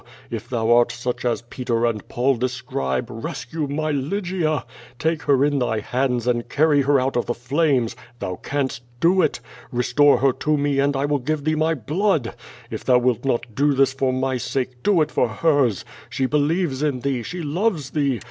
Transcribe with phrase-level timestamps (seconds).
[0.31, 4.65] If Thou art such as Peter and Paul describe, rescue my Lygia!
[4.97, 7.95] Take her in Thy hands and carry her out of the flames!
[8.17, 9.39] Thou canst do it!
[9.71, 12.35] Restore her to me and I will give Thee my blood!
[12.71, 15.85] If Thou wilt not do this for my sake, do it for hers!
[16.09, 18.19] She believes in Thee; she loves Thee!